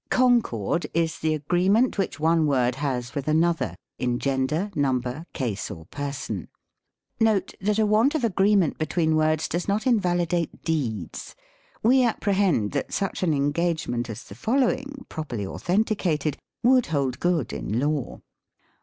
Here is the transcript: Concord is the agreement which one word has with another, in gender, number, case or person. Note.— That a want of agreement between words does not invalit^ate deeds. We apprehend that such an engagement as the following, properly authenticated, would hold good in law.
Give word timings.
Concord 0.09 0.87
is 0.95 1.19
the 1.19 1.35
agreement 1.35 1.99
which 1.99 2.19
one 2.19 2.47
word 2.47 2.73
has 2.77 3.13
with 3.13 3.27
another, 3.27 3.75
in 3.99 4.17
gender, 4.17 4.71
number, 4.73 5.27
case 5.31 5.69
or 5.69 5.85
person. 5.91 6.47
Note.— 7.19 7.53
That 7.61 7.77
a 7.77 7.85
want 7.85 8.15
of 8.15 8.23
agreement 8.23 8.79
between 8.79 9.15
words 9.15 9.47
does 9.47 9.67
not 9.67 9.83
invalit^ate 9.83 10.63
deeds. 10.63 11.35
We 11.83 12.03
apprehend 12.03 12.71
that 12.71 12.91
such 12.91 13.21
an 13.21 13.35
engagement 13.35 14.09
as 14.09 14.23
the 14.23 14.33
following, 14.33 15.05
properly 15.07 15.45
authenticated, 15.45 16.35
would 16.63 16.87
hold 16.87 17.19
good 17.19 17.53
in 17.53 17.79
law. 17.79 18.21